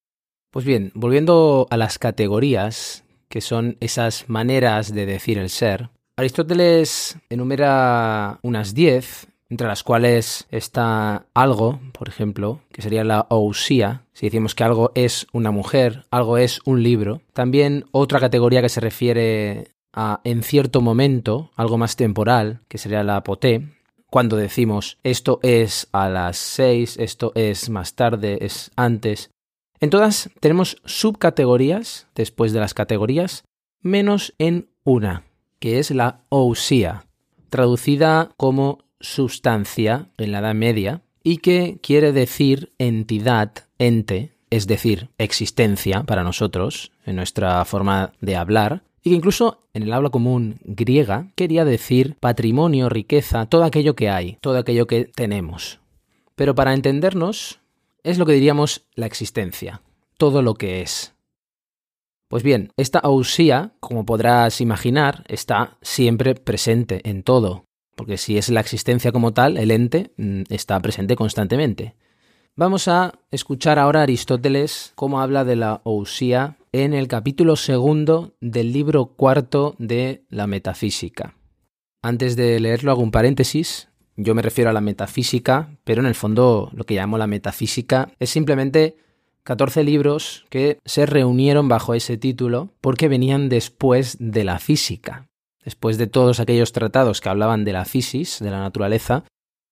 Pues 0.56 0.64
bien, 0.64 0.94
volviendo 0.96 1.68
a 1.70 1.76
las 1.76 2.00
categorías, 2.00 3.04
que 3.28 3.42
son 3.42 3.76
esas 3.82 4.30
maneras 4.30 4.94
de 4.94 5.06
decir 5.06 5.38
el 5.38 5.50
ser, 5.50 5.90
Aristóteles 6.16 7.18
enumera 7.30 8.40
unas 8.42 8.74
diez, 8.74 9.28
entre 9.50 9.68
las 9.68 9.84
cuales 9.84 10.48
está 10.52 11.26
algo, 11.34 11.82
por 11.92 12.08
ejemplo, 12.08 12.62
que 12.72 12.82
sería 12.82 13.04
la 13.04 13.28
ousía, 13.30 14.06
si 14.14 14.28
decimos 14.28 14.56
que 14.56 14.64
algo 14.64 14.94
es 14.96 15.28
una 15.34 15.52
mujer, 15.52 16.06
algo 16.10 16.38
es 16.38 16.62
un 16.64 16.84
libro. 16.84 17.20
También 17.34 17.84
otra 17.92 18.22
categoría 18.22 18.62
que 18.62 18.70
se 18.70 18.80
refiere 18.80 19.72
a 19.92 20.22
en 20.24 20.42
cierto 20.42 20.80
momento, 20.80 21.52
algo 21.58 21.78
más 21.78 21.98
temporal, 21.98 22.62
que 22.70 22.78
sería 22.78 23.04
la 23.04 23.18
apoté, 23.18 23.76
cuando 24.10 24.38
decimos 24.38 24.98
esto 25.04 25.42
es 25.44 25.90
a 25.92 26.08
las 26.08 26.38
seis, 26.38 26.96
esto 26.98 27.34
es 27.36 27.70
más 27.70 27.96
tarde, 27.96 28.38
es 28.40 28.72
antes, 28.78 29.32
en 29.80 29.90
todas 29.90 30.30
tenemos 30.40 30.78
subcategorías 30.86 32.08
después 32.16 32.54
de 32.54 32.60
las 32.60 32.74
categorías, 32.74 33.44
menos 33.82 34.34
en 34.40 34.70
una, 34.84 35.24
que 35.60 35.80
es 35.80 35.92
la 35.92 36.22
ousía, 36.30 37.06
traducida 37.50 38.32
como 38.38 38.80
sustancia 39.00 40.10
en 40.18 40.32
la 40.32 40.40
Edad 40.40 40.56
Media, 40.56 41.02
y 41.24 41.38
que 41.38 41.80
quiere 41.82 42.12
decir 42.12 42.72
entidad, 42.78 43.52
ente, 43.80 44.32
es 44.50 44.68
decir, 44.68 45.10
existencia 45.18 46.04
para 46.04 46.24
nosotros, 46.24 46.92
en 47.06 47.16
nuestra 47.16 47.66
forma 47.66 48.14
de 48.22 48.36
hablar, 48.36 48.84
y 49.04 49.10
que 49.10 49.16
incluso 49.16 49.68
en 49.74 49.84
el 49.84 49.94
habla 49.94 50.10
común 50.10 50.60
griega 50.64 51.28
quería 51.36 51.66
decir 51.66 52.16
patrimonio, 52.20 52.90
riqueza, 52.90 53.46
todo 53.46 53.64
aquello 53.64 53.96
que 53.96 54.10
hay, 54.10 54.38
todo 54.42 54.58
aquello 54.58 54.88
que 54.88 55.06
tenemos. 55.06 55.80
Pero 56.36 56.56
para 56.56 56.74
entendernos, 56.74 57.60
es 58.06 58.20
lo 58.20 58.26
que 58.26 58.34
diríamos 58.34 58.86
la 58.94 59.08
existencia, 59.08 59.82
todo 60.18 60.44
lo 60.44 60.54
que 60.54 60.82
es. 60.82 61.16
Pues 62.30 62.44
bien, 62.44 62.72
esta 62.78 63.00
ausía, 63.00 63.74
como 63.80 64.06
podrás 64.06 64.62
imaginar, 64.62 65.24
está 65.28 65.78
siempre 65.82 66.36
presente 66.36 67.02
en 67.10 67.24
todo, 67.24 67.66
porque 67.96 68.18
si 68.18 68.38
es 68.38 68.50
la 68.50 68.60
existencia 68.60 69.12
como 69.12 69.34
tal, 69.34 69.58
el 69.58 69.72
ente 69.72 70.12
mm, 70.18 70.44
está 70.50 70.80
presente 70.80 71.16
constantemente. 71.16 71.96
Vamos 72.56 72.88
a 72.88 73.20
escuchar 73.32 73.80
ahora 73.80 74.02
a 74.02 74.04
Aristóteles 74.04 74.94
cómo 74.96 75.20
habla 75.20 75.44
de 75.44 75.56
la 75.56 75.82
ausía 75.84 76.58
en 76.72 76.94
el 76.94 77.08
capítulo 77.08 77.56
segundo 77.56 78.36
del 78.40 78.72
libro 78.72 79.08
cuarto 79.08 79.76
de 79.80 80.26
la 80.30 80.46
metafísica. 80.46 81.36
Antes 82.04 82.36
de 82.36 82.60
leerlo 82.60 82.92
hago 82.92 83.02
un 83.02 83.12
paréntesis 83.12 83.90
yo 84.16 84.36
me 84.36 84.42
refiero 84.42 84.70
a 84.70 84.74
la 84.74 84.82
metafísica, 84.82 85.70
pero 85.84 86.02
en 86.02 86.08
el 86.08 86.16
fondo 86.16 86.70
lo 86.74 86.86
que 86.86 86.96
llamo 86.96 87.18
la 87.18 87.28
metafísica 87.28 88.12
es 88.20 88.30
simplemente 88.30 88.98
14 89.44 89.84
libros 89.84 90.46
que 90.50 90.80
se 90.86 91.06
reunieron 91.06 91.68
bajo 91.68 91.94
ese 91.94 92.18
título 92.18 92.70
porque 92.82 93.08
venían 93.08 93.50
después 93.50 94.18
de 94.20 94.44
la 94.44 94.60
física. 94.60 95.28
Después 95.64 95.98
de 95.98 96.08
todos 96.08 96.40
aquellos 96.40 96.72
tratados 96.72 97.22
que 97.22 97.30
hablaban 97.30 97.66
de 97.66 97.74
la 97.74 97.86
fisis, 97.86 98.40
de 98.40 98.52
la 98.52 98.60
naturaleza, 98.60 99.24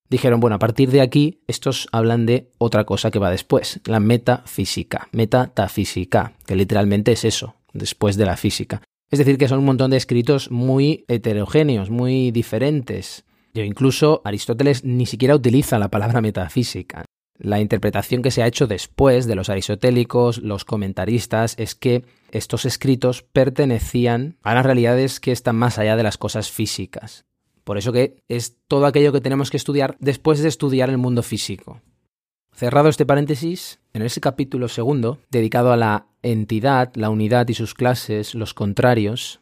dijeron, 0.09 0.39
bueno, 0.39 0.55
a 0.55 0.59
partir 0.59 0.91
de 0.91 1.01
aquí 1.01 1.41
estos 1.47 1.87
hablan 1.91 2.25
de 2.25 2.51
otra 2.57 2.83
cosa 2.83 3.11
que 3.11 3.19
va 3.19 3.31
después, 3.31 3.79
la 3.85 3.99
metafísica, 3.99 5.07
metatafísica, 5.11 6.33
que 6.45 6.55
literalmente 6.55 7.11
es 7.11 7.25
eso, 7.25 7.55
después 7.73 8.17
de 8.17 8.25
la 8.25 8.37
física. 8.37 8.81
Es 9.09 9.19
decir, 9.19 9.37
que 9.37 9.47
son 9.47 9.59
un 9.59 9.65
montón 9.65 9.91
de 9.91 9.97
escritos 9.97 10.51
muy 10.51 11.05
heterogéneos, 11.07 11.89
muy 11.89 12.31
diferentes, 12.31 13.25
incluso 13.61 14.21
Aristóteles 14.23 14.83
ni 14.83 15.05
siquiera 15.05 15.35
utiliza 15.35 15.77
la 15.77 15.89
palabra 15.89 16.21
metafísica. 16.21 17.05
La 17.37 17.59
interpretación 17.59 18.21
que 18.21 18.31
se 18.31 18.41
ha 18.41 18.47
hecho 18.47 18.67
después 18.67 19.25
de 19.25 19.35
los 19.35 19.49
aristotélicos, 19.49 20.37
los 20.39 20.65
comentaristas, 20.65 21.55
es 21.57 21.75
que 21.75 22.05
estos 22.31 22.65
escritos 22.65 23.23
pertenecían 23.23 24.37
a 24.43 24.53
las 24.53 24.65
realidades 24.65 25.19
que 25.19 25.31
están 25.31 25.55
más 25.55 25.77
allá 25.77 25.95
de 25.95 26.03
las 26.03 26.17
cosas 26.17 26.49
físicas. 26.49 27.25
Por 27.63 27.77
eso 27.77 27.91
que 27.91 28.17
es 28.27 28.57
todo 28.67 28.85
aquello 28.85 29.11
que 29.11 29.21
tenemos 29.21 29.49
que 29.49 29.57
estudiar 29.57 29.97
después 29.99 30.39
de 30.39 30.49
estudiar 30.49 30.89
el 30.89 30.97
mundo 30.97 31.23
físico. 31.23 31.81
Cerrado 32.55 32.89
este 32.89 33.05
paréntesis, 33.05 33.79
en 33.93 34.03
ese 34.03 34.21
capítulo 34.21 34.67
segundo, 34.67 35.19
dedicado 35.31 35.71
a 35.71 35.77
la 35.77 36.07
entidad, 36.21 36.91
la 36.95 37.09
unidad 37.09 37.47
y 37.47 37.55
sus 37.55 37.73
clases, 37.73 38.35
los 38.35 38.53
contrarios, 38.53 39.41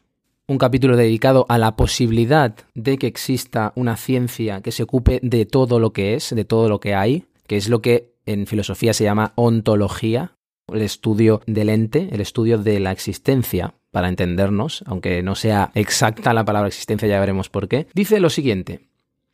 un 0.52 0.58
capítulo 0.58 0.98
dedicado 0.98 1.46
a 1.48 1.56
la 1.56 1.76
posibilidad 1.76 2.54
de 2.74 2.98
que 2.98 3.06
exista 3.06 3.72
una 3.74 3.96
ciencia 3.96 4.60
que 4.60 4.70
se 4.70 4.82
ocupe 4.82 5.18
de 5.22 5.46
todo 5.46 5.80
lo 5.80 5.94
que 5.94 6.14
es, 6.14 6.34
de 6.34 6.44
todo 6.44 6.68
lo 6.68 6.78
que 6.78 6.94
hay, 6.94 7.24
que 7.46 7.56
es 7.56 7.70
lo 7.70 7.80
que 7.80 8.12
en 8.26 8.46
filosofía 8.46 8.92
se 8.92 9.04
llama 9.04 9.32
ontología, 9.34 10.36
el 10.68 10.82
estudio 10.82 11.40
del 11.46 11.70
ente, 11.70 12.10
el 12.12 12.20
estudio 12.20 12.58
de 12.58 12.80
la 12.80 12.92
existencia, 12.92 13.74
para 13.90 14.08
entendernos, 14.08 14.84
aunque 14.86 15.22
no 15.22 15.34
sea 15.34 15.70
exacta 15.74 16.34
la 16.34 16.44
palabra 16.44 16.68
existencia, 16.68 17.08
ya 17.08 17.18
veremos 17.18 17.48
por 17.48 17.66
qué, 17.66 17.86
dice 17.94 18.20
lo 18.20 18.28
siguiente. 18.30 18.88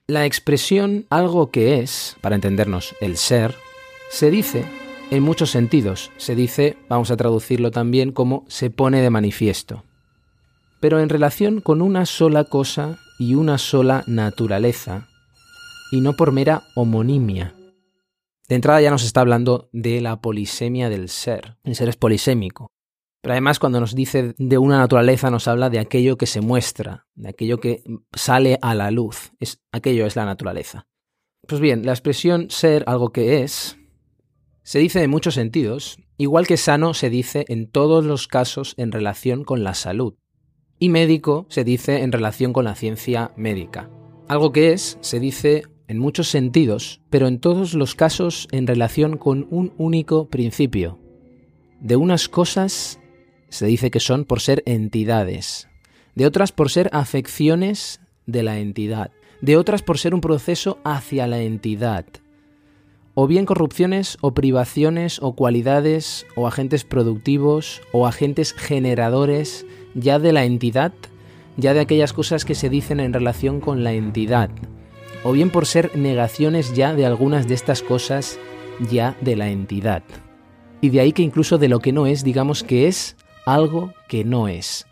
La 0.06 0.25
expresión 0.25 1.06
algo 1.10 1.50
que 1.50 1.80
es, 1.80 2.16
para 2.20 2.37
entendernos, 2.37 2.94
el 3.00 3.16
ser, 3.16 3.56
se 4.08 4.30
dice 4.30 4.64
en 5.10 5.22
muchos 5.22 5.50
sentidos. 5.50 6.12
Se 6.16 6.34
dice, 6.34 6.76
vamos 6.88 7.10
a 7.10 7.16
traducirlo 7.16 7.70
también 7.72 8.12
como 8.12 8.44
se 8.48 8.70
pone 8.70 9.02
de 9.02 9.10
manifiesto 9.10 9.84
pero 10.80 11.00
en 11.00 11.08
relación 11.08 11.61
con 11.61 11.82
una 11.82 12.06
sola 12.06 12.44
cosa 12.44 12.99
y 13.18 13.35
una 13.35 13.58
sola 13.58 14.04
naturaleza, 14.06 15.08
y 15.90 16.00
no 16.00 16.14
por 16.14 16.32
mera 16.32 16.62
homonimia. 16.75 17.54
De 18.49 18.54
entrada 18.54 18.80
ya 18.80 18.90
nos 18.90 19.04
está 19.04 19.20
hablando 19.20 19.68
de 19.73 20.00
la 20.00 20.20
polisemia 20.20 20.88
del 20.88 21.08
ser. 21.08 21.58
El 21.64 21.75
ser 21.75 21.88
es 21.88 21.97
polisémico. 21.97 22.70
Pero 23.20 23.32
además 23.32 23.58
cuando 23.58 23.80
nos 23.80 23.94
dice 23.94 24.35
de 24.38 24.58
una 24.58 24.78
naturaleza 24.78 25.30
nos 25.30 25.49
habla 25.49 25.70
de 25.70 25.80
aquello 25.80 26.16
que 26.16 26.26
se 26.26 26.40
muestra, 26.40 27.06
de 27.14 27.30
aquello 27.30 27.58
que 27.58 27.82
sale 28.14 28.58
a 28.62 28.75
la 28.75 28.90
luz. 28.90 29.32
Es, 29.40 29.61
aquello 29.73 30.06
es 30.06 30.16
la 30.16 30.25
naturaleza. 30.25 30.87
Pues 31.47 31.61
bien, 31.61 31.85
la 31.85 31.92
expresión 31.92 32.49
ser 32.49 32.85
algo 32.87 33.11
que 33.11 33.42
es 33.42 33.76
se 34.62 34.78
dice 34.78 35.02
en 35.02 35.11
muchos 35.11 35.35
sentidos, 35.35 35.99
igual 36.16 36.47
que 36.47 36.56
sano 36.56 36.94
se 36.94 37.11
dice 37.11 37.44
en 37.49 37.70
todos 37.70 38.04
los 38.04 38.28
casos 38.28 38.75
en 38.76 38.92
relación 38.92 39.44
con 39.44 39.64
la 39.64 39.75
salud 39.75 40.14
y 40.78 40.88
médico 40.88 41.47
se 41.49 41.64
dice 41.64 42.02
en 42.02 42.12
relación 42.12 42.52
con 42.52 42.64
la 42.64 42.75
ciencia 42.75 43.32
médica. 43.37 43.90
Algo 44.28 44.52
que 44.52 44.73
es, 44.73 44.99
se 45.00 45.20
dice 45.20 45.64
en 45.88 45.99
muchos 45.99 46.28
sentidos, 46.28 47.00
pero 47.11 47.26
en 47.26 47.40
todos 47.40 47.75
los 47.75 47.94
casos 47.94 48.47
en 48.52 48.66
relación 48.66 49.16
con 49.16 49.47
un 49.50 49.73
único 49.78 50.28
principio. 50.28 50.99
De 51.80 51.97
unas 51.97 52.28
cosas 52.28 53.00
se 53.49 53.66
dice 53.66 53.90
que 53.90 54.00
son 54.00 54.25
por 54.25 54.40
ser 54.40 54.62
entidades, 54.66 55.68
de 56.14 56.26
otras 56.26 56.52
por 56.52 56.70
ser 56.70 56.90
afecciones 56.92 58.00
de 58.26 58.42
la 58.42 58.58
entidad, 58.58 59.11
de 59.40 59.56
otras 59.56 59.82
por 59.82 59.99
ser 59.99 60.14
un 60.14 60.20
proceso 60.20 60.78
hacia 60.85 61.26
la 61.26 61.40
entidad, 61.40 62.04
o 63.14 63.26
bien 63.26 63.47
corrupciones 63.47 64.18
o 64.20 64.32
privaciones 64.32 65.18
o 65.23 65.35
cualidades 65.35 66.26
o 66.37 66.47
agentes 66.47 66.85
productivos 66.85 67.80
o 67.90 68.06
agentes 68.06 68.52
generadores 68.52 69.66
ya 70.00 70.19
de 70.19 70.33
la 70.33 70.45
entidad, 70.45 70.93
ya 71.57 71.75
de 71.75 71.81
aquellas 71.81 72.12
cosas 72.12 72.45
que 72.45 72.55
se 72.55 72.69
dicen 72.69 73.00
en 73.00 73.12
relación 73.12 73.61
con 73.61 73.85
la 73.85 73.93
entidad, 73.93 74.50
o 75.25 75.33
bien 75.33 75.50
por 75.50 75.67
ser 75.67 75.97
negaciones 75.97 76.75
ya 76.75 76.95
de 76.95 77.07
algunas 77.07 77.49
de 77.49 77.55
estas 77.55 77.83
cosas 77.83 78.38
ya 78.90 79.17
de 79.21 79.37
la 79.37 79.49
entidad. 79.49 80.02
Y 80.81 80.90
de 80.90 81.00
ahí 81.00 81.12
que 81.12 81.23
incluso 81.23 81.59
de 81.59 81.69
lo 81.69 81.81
que 81.81 81.93
no 81.93 82.07
es, 82.07 82.23
digamos 82.23 82.62
que 82.62 82.87
es 82.87 83.17
algo 83.45 83.93
que 84.09 84.25
no 84.25 84.47
es. 84.47 84.87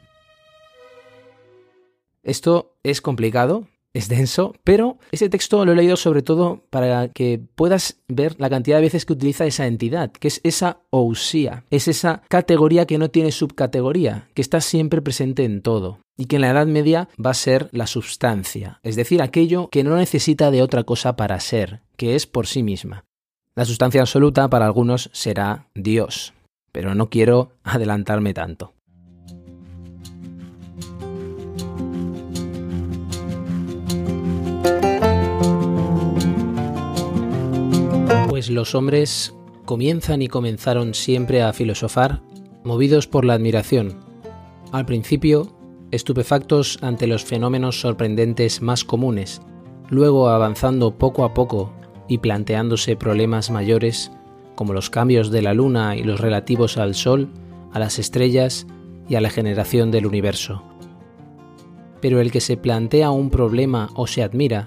Esto 2.25 2.73
es 2.83 3.01
complicado, 3.01 3.69
es 3.97 4.09
denso, 4.09 4.55
pero 4.63 4.99
ese 5.11 5.31
texto 5.31 5.65
lo 5.65 5.73
he 5.73 5.77
leído 5.77 5.97
sobre 5.97 6.21
todo 6.21 6.65
para 6.69 7.09
que 7.09 7.41
puedas 7.55 7.99
ver 8.09 8.37
la 8.39 8.51
cantidad 8.51 8.77
de 8.77 8.83
veces 8.83 9.07
que 9.07 9.15
utiliza 9.15 9.47
esa 9.47 9.67
entidad, 9.67 10.13
que 10.13 10.29
es 10.29 10.41
esa 10.45 10.81
ousía, 10.91 11.65
es 11.71 11.89
esa 11.89 12.23
categoría 12.29 12.87
que 12.87 12.99
no 12.99 13.11
tiene 13.11 13.33
subcategoría, 13.33 14.29
que 14.35 14.43
está 14.43 14.61
siempre 14.61 15.01
presente 15.01 15.45
en 15.45 15.63
todo 15.63 16.01
y 16.17 16.27
que 16.27 16.37
en 16.37 16.43
la 16.43 16.51
Edad 16.51 16.67
Media 16.67 17.09
va 17.25 17.31
a 17.31 17.35
ser 17.35 17.69
la 17.73 17.87
substancia, 17.87 18.81
es 18.83 18.97
decir, 18.97 19.23
aquello 19.23 19.69
que 19.71 19.83
no 19.83 19.97
necesita 19.97 20.51
de 20.51 20.63
otra 20.63 20.85
cosa 20.85 21.17
para 21.17 21.41
ser, 21.41 21.81
que 21.97 22.15
es 22.15 22.27
por 22.27 22.47
sí 22.47 22.63
misma. 22.63 23.05
La 23.55 23.65
sustancia 23.65 24.03
absoluta 24.03 24.49
para 24.51 24.67
algunos 24.67 25.09
será 25.15 25.69
Dios, 25.75 26.35
pero 26.71 26.95
no 26.95 27.09
quiero 27.09 27.53
adelantarme 27.65 28.35
tanto. 28.35 28.76
Pues 38.37 38.51
los 38.51 38.75
hombres 38.75 39.35
comienzan 39.65 40.21
y 40.21 40.29
comenzaron 40.29 40.93
siempre 40.93 41.41
a 41.41 41.55
filosofar 41.55 42.21
movidos 42.65 43.07
por 43.07 43.25
la 43.25 43.33
admiración. 43.33 43.97
Al 44.73 44.85
principio, 44.85 45.57
estupefactos 45.91 46.79
ante 46.83 47.07
los 47.07 47.25
fenómenos 47.25 47.81
sorprendentes 47.81 48.61
más 48.61 48.85
comunes, 48.85 49.41
luego 49.89 50.29
avanzando 50.29 50.99
poco 50.99 51.25
a 51.25 51.33
poco 51.33 51.73
y 52.09 52.19
planteándose 52.19 52.95
problemas 52.95 53.51
mayores 53.51 54.13
como 54.55 54.75
los 54.75 54.91
cambios 54.91 55.31
de 55.31 55.41
la 55.41 55.55
luna 55.55 55.97
y 55.97 56.03
los 56.03 56.21
relativos 56.21 56.77
al 56.77 56.95
Sol, 56.95 57.31
a 57.73 57.79
las 57.79 57.99
estrellas 57.99 58.67
y 59.09 59.15
a 59.15 59.23
la 59.23 59.31
generación 59.31 59.91
del 59.91 60.05
universo. 60.05 60.63
Pero 62.03 62.21
el 62.21 62.31
que 62.31 62.43
se 62.43 62.59
plantea 62.59 63.09
un 63.09 63.31
problema 63.31 63.89
o 63.95 64.07
se 64.07 64.23
admira, 64.23 64.67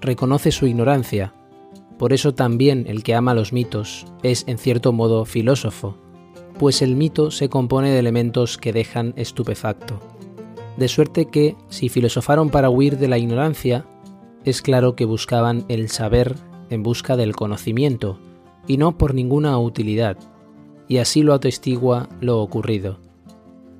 reconoce 0.00 0.50
su 0.50 0.66
ignorancia 0.66 1.32
por 1.98 2.12
eso 2.12 2.34
también 2.34 2.86
el 2.88 3.02
que 3.02 3.14
ama 3.14 3.34
los 3.34 3.52
mitos 3.52 4.06
es 4.22 4.44
en 4.46 4.58
cierto 4.58 4.92
modo 4.92 5.24
filósofo, 5.24 5.96
pues 6.58 6.82
el 6.82 6.96
mito 6.96 7.30
se 7.30 7.48
compone 7.48 7.90
de 7.90 7.98
elementos 7.98 8.58
que 8.58 8.72
dejan 8.72 9.12
estupefacto. 9.16 10.00
De 10.76 10.88
suerte 10.88 11.26
que, 11.26 11.56
si 11.68 11.88
filosofaron 11.88 12.50
para 12.50 12.70
huir 12.70 12.98
de 12.98 13.08
la 13.08 13.18
ignorancia, 13.18 13.84
es 14.44 14.60
claro 14.60 14.96
que 14.96 15.04
buscaban 15.04 15.64
el 15.68 15.88
saber 15.88 16.34
en 16.70 16.82
busca 16.82 17.16
del 17.16 17.36
conocimiento, 17.36 18.18
y 18.66 18.76
no 18.76 18.98
por 18.98 19.14
ninguna 19.14 19.58
utilidad, 19.58 20.16
y 20.88 20.98
así 20.98 21.22
lo 21.22 21.34
atestigua 21.34 22.08
lo 22.20 22.40
ocurrido. 22.40 22.98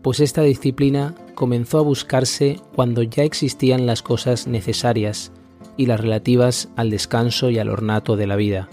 Pues 0.03 0.21
esta 0.21 0.43
disciplina 0.43 1.15
comenzó 1.35 1.79
a 1.79 1.83
buscarse 1.83 2.61
cuando 2.75 3.03
ya 3.03 3.25
existían 3.25 3.87
las 3.87 4.03
cosas 4.03 4.47
necesarias, 4.47 5.33
y 5.77 5.87
las 5.87 6.01
relativas 6.01 6.69
al 6.77 6.91
descanso 6.91 7.51
y 7.51 7.59
al 7.59 7.71
ornato 7.71 8.17
de 8.17 8.27
la 8.27 8.37
vida. 8.37 8.69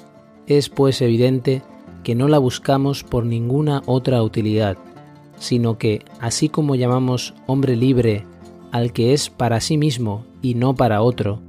Es 0.48 0.70
pues 0.70 1.02
evidente 1.02 1.62
que 2.04 2.16
no 2.16 2.28
la 2.28 2.38
buscamos 2.38 3.04
por 3.04 3.26
ninguna 3.26 3.82
otra 3.86 4.22
utilidad, 4.24 4.78
sino 5.38 5.78
que, 5.78 6.04
así 6.20 6.50
como 6.50 6.76
llamamos 6.76 7.34
hombre 7.48 7.76
libre 7.76 8.26
al 8.72 8.94
que 8.94 9.14
es 9.14 9.30
para 9.30 9.60
sí 9.60 9.78
mismo 9.78 10.26
y 10.42 10.56
no 10.56 10.76
para 10.76 11.02
otro, 11.02 11.42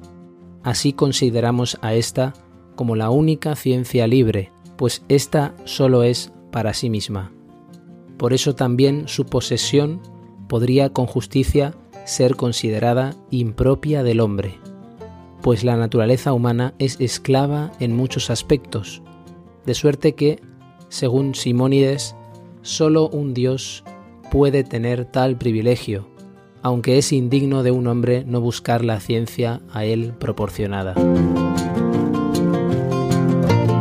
así 0.63 0.93
consideramos 0.93 1.79
a 1.83 1.95
ésta 1.95 2.35
como 2.75 2.97
la 2.97 3.11
única 3.11 3.55
ciencia 3.55 4.07
libre, 4.07 4.51
pues 4.77 5.05
ésta 5.09 5.55
solo 5.65 6.03
es 6.03 6.33
para 6.51 6.75
sí 6.75 6.91
misma. 6.91 7.33
Por 8.19 8.33
eso 8.33 8.55
también 8.55 9.09
su 9.09 9.27
posesión 9.27 10.01
podría 10.49 10.91
con 10.91 11.07
justicia 11.07 11.75
ser 12.05 12.37
considerada 12.37 13.15
impropia 13.31 14.03
del 14.03 14.21
hombre 14.21 14.59
pues 15.43 15.65
la 15.65 15.77
naturaleza 15.77 16.33
humana 16.33 16.75
es 16.79 17.01
esclava 17.01 17.73
en 17.81 17.97
muchos 17.97 18.31
aspectos, 18.31 19.03
de 19.67 19.75
suerte 19.75 20.15
que, 20.15 20.41
según 20.89 21.35
Simónides, 21.35 22.15
solo 22.63 23.09
un 23.09 23.35
Dios 23.35 23.83
puede 24.31 24.63
tener 24.63 25.05
tal 25.05 25.37
privilegio, 25.37 26.09
aunque 26.63 26.97
es 26.97 27.13
indigno 27.13 27.65
de 27.65 27.73
un 27.73 27.89
hombre 27.89 28.25
no 28.25 28.41
buscar 28.41 28.85
la 28.85 29.01
ciencia 29.01 29.61
a 29.73 29.85
él 29.85 30.15
proporcionada. 30.19 30.95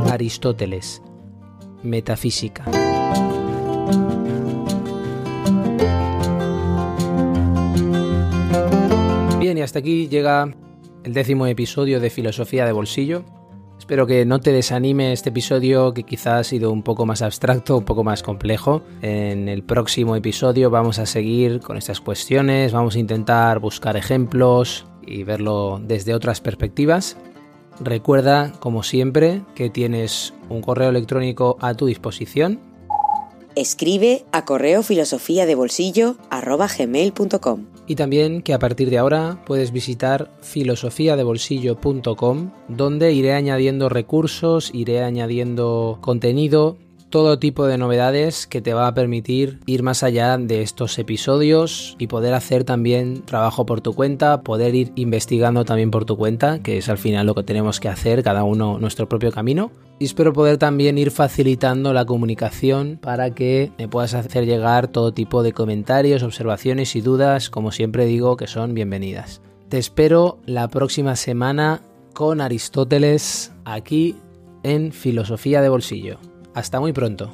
Aristóteles, 0.10 1.02
Metafísica. 1.84 2.65
Bien, 9.39 9.58
y 9.58 9.62
hasta 9.62 9.80
aquí 9.80 10.08
llega 10.08 10.54
el 11.04 11.14
décimo 11.14 11.48
episodio 11.48 12.00
de 12.00 12.10
Filosofía 12.10 12.66
de 12.66 12.72
Bolsillo. 12.72 13.24
Espero 13.78 14.06
que 14.06 14.26
no 14.26 14.40
te 14.40 14.52
desanime 14.52 15.12
este 15.12 15.30
episodio 15.30 15.94
que 15.94 16.04
quizás 16.04 16.34
ha 16.34 16.44
sido 16.44 16.72
un 16.72 16.84
poco 16.84 17.06
más 17.06 17.24
abstracto, 17.24 17.78
un 17.78 17.86
poco 17.86 18.04
más 18.04 18.22
complejo. 18.22 18.84
En 19.02 19.50
el 19.50 19.64
próximo 19.64 20.16
episodio 20.16 20.70
vamos 20.70 21.00
a 21.00 21.08
seguir 21.08 21.60
con 21.62 21.78
estas 21.78 22.00
cuestiones, 22.00 22.74
vamos 22.74 22.96
a 22.96 23.00
intentar 23.00 23.60
buscar 23.60 23.98
ejemplos 23.98 24.86
y 25.06 25.24
verlo 25.24 25.82
desde 25.84 26.14
otras 26.14 26.42
perspectivas. 26.42 27.18
Recuerda, 27.80 28.52
como 28.60 28.84
siempre, 28.84 29.42
que 29.56 29.72
tienes 29.72 30.34
un 30.50 30.62
correo 30.62 30.90
electrónico 30.90 31.58
a 31.60 31.74
tu 31.74 31.88
disposición. 31.88 32.60
Escribe 33.56 34.26
a 34.32 34.46
correo 34.46 34.84
filosofía 34.84 35.46
de 35.46 35.56
bolsillo 35.56 36.18
y 37.91 37.95
también 37.95 38.41
que 38.41 38.54
a 38.54 38.60
partir 38.60 38.89
de 38.89 38.97
ahora 38.97 39.43
puedes 39.45 39.73
visitar 39.73 40.32
filosofiadebolsillo.com 40.39 42.51
donde 42.69 43.12
iré 43.12 43.34
añadiendo 43.34 43.89
recursos, 43.89 44.71
iré 44.73 45.04
añadiendo 45.04 45.97
contenido 45.99 46.77
todo 47.12 47.38
tipo 47.38 47.67
de 47.67 47.78
novedades 47.78 48.47
que 48.47 48.62
te 48.62 48.74
va 48.74 48.88
a 48.88 48.93
permitir 48.93 49.60
ir 49.67 49.84
más 49.84 50.02
allá 50.02 50.38
de 50.38 50.62
estos 50.62 50.97
episodios 50.97 51.95
y 52.00 52.08
poder 52.08 52.34
hacer 52.34 52.63
también 52.63 53.21
trabajo 53.24 53.65
por 53.65 53.82
tu 53.82 53.93
cuenta, 53.93 54.41
poder 54.41 54.74
ir 54.74 54.91
investigando 54.95 55.65
también 55.65 55.91
por 55.91 56.06
tu 56.06 56.17
cuenta, 56.17 56.63
que 56.63 56.78
es 56.78 56.89
al 56.89 56.97
final 56.97 57.28
lo 57.28 57.36
que 57.36 57.43
tenemos 57.43 57.80
que 57.80 57.89
hacer, 57.89 58.24
cada 58.24 58.43
uno 58.43 58.80
nuestro 58.80 59.08
propio 59.08 59.32
camino. 59.32 59.71
Y 60.00 60.06
espero 60.06 60.34
poder 60.34 60.58
también 60.58 60.97
ir 60.97 61.12
facilitando 61.12 61.93
la 61.93 62.06
comunicación 62.06 62.97
para 63.00 63.36
que 63.36 63.71
me 63.78 63.88
puedas 63.88 64.15
hacer 64.15 64.45
llegar 64.45 64.88
todo 64.88 65.13
tipo 65.13 65.43
de 65.43 65.52
comentarios, 65.52 66.24
observaciones 66.24 66.95
y 66.95 67.02
dudas, 67.02 67.50
como 67.50 67.71
siempre 67.71 68.06
digo, 68.06 68.38
que 68.38 68.47
son 68.47 68.74
bienvenidas. 68.74 69.41
Te 69.69 69.78
espero 69.78 70.39
la 70.45 70.69
próxima 70.69 71.15
semana 71.15 71.82
con 72.13 72.41
Aristóteles 72.41 73.52
aquí 73.65 74.15
en 74.63 74.91
Filosofía 74.91 75.62
de 75.62 75.69
Bolsillo. 75.69 76.31
Hasta 76.54 76.80
muy 76.80 76.94
pronto. 76.94 77.32